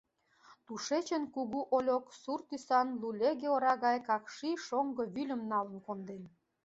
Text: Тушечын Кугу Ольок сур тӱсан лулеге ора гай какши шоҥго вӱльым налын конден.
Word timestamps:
Тушечын 0.65 1.23
Кугу 1.33 1.59
Ольок 1.75 2.05
сур 2.21 2.39
тӱсан 2.47 2.87
лулеге 3.01 3.47
ора 3.55 3.73
гай 3.85 3.97
какши 4.07 4.51
шоҥго 4.67 5.03
вӱльым 5.13 5.41
налын 5.51 5.77
конден. 5.85 6.23